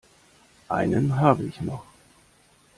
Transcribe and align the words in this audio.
Einen 0.67 1.15
habe 1.19 1.43
ich 1.43 1.61
noch. 1.61 1.85